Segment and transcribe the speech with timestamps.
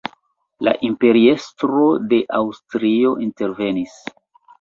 [0.67, 3.95] La imperiestro de Aŭstrio intervenis.